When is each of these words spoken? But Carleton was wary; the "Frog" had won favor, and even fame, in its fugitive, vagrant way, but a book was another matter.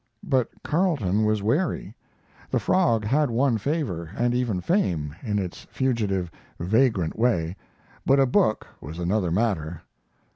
But 0.23 0.49
Carleton 0.63 1.25
was 1.25 1.43
wary; 1.43 1.93
the 2.49 2.57
"Frog" 2.59 3.05
had 3.05 3.29
won 3.29 3.59
favor, 3.59 4.09
and 4.17 4.33
even 4.33 4.59
fame, 4.59 5.15
in 5.21 5.37
its 5.37 5.67
fugitive, 5.69 6.31
vagrant 6.59 7.19
way, 7.19 7.55
but 8.03 8.19
a 8.19 8.25
book 8.25 8.65
was 8.81 8.97
another 8.97 9.29
matter. 9.29 9.83